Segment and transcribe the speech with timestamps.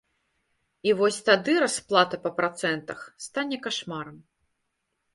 [0.89, 4.17] І вось тады расплата па працэнтах стане кашмарам.